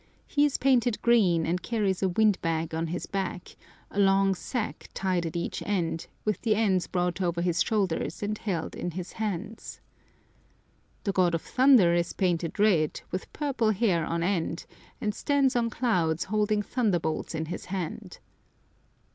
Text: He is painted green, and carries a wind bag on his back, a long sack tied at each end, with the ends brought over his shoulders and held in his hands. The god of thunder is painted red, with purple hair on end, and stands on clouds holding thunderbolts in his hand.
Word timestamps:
He 0.25 0.45
is 0.45 0.57
painted 0.57 0.99
green, 1.03 1.45
and 1.45 1.61
carries 1.61 2.01
a 2.01 2.09
wind 2.09 2.41
bag 2.41 2.73
on 2.73 2.87
his 2.87 3.05
back, 3.05 3.55
a 3.91 3.99
long 3.99 4.33
sack 4.33 4.89
tied 4.95 5.27
at 5.27 5.35
each 5.35 5.61
end, 5.63 6.07
with 6.25 6.41
the 6.41 6.55
ends 6.55 6.87
brought 6.87 7.21
over 7.21 7.39
his 7.39 7.61
shoulders 7.61 8.23
and 8.23 8.35
held 8.35 8.73
in 8.73 8.89
his 8.89 9.11
hands. 9.11 9.79
The 11.03 11.11
god 11.11 11.35
of 11.35 11.43
thunder 11.43 11.93
is 11.93 12.13
painted 12.13 12.57
red, 12.57 12.99
with 13.11 13.31
purple 13.31 13.69
hair 13.69 14.03
on 14.03 14.23
end, 14.23 14.65
and 14.99 15.13
stands 15.13 15.55
on 15.55 15.69
clouds 15.69 16.23
holding 16.23 16.63
thunderbolts 16.63 17.35
in 17.35 17.45
his 17.45 17.65
hand. 17.65 18.17